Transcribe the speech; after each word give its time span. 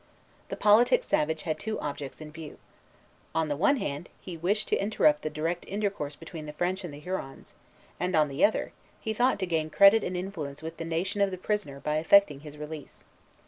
The 0.49 0.55
politic 0.57 1.03
savage 1.03 1.43
had 1.43 1.59
two 1.59 1.79
objects 1.79 2.21
in 2.21 2.31
view. 2.31 2.57
On 3.35 3.49
the 3.49 3.55
one 3.55 3.77
hand, 3.77 4.09
he 4.19 4.35
wished 4.35 4.67
to 4.69 4.75
interrupt 4.75 5.21
the 5.21 5.29
direct 5.29 5.63
intercourse 5.67 6.15
between 6.15 6.47
the 6.47 6.53
French 6.53 6.83
and 6.83 6.91
the 6.91 6.99
Hurons; 6.99 7.53
and, 7.99 8.15
on 8.15 8.27
the 8.27 8.43
other, 8.43 8.71
he 8.99 9.13
thought 9.13 9.37
to 9.41 9.45
gain 9.45 9.69
credit 9.69 10.03
and 10.03 10.17
influence 10.17 10.63
with 10.63 10.77
the 10.77 10.85
nation 10.85 11.21
of 11.21 11.29
the 11.29 11.37
prisoner 11.37 11.79
by 11.79 11.97
effecting 11.97 12.39
his 12.39 12.57
release. 12.57 13.05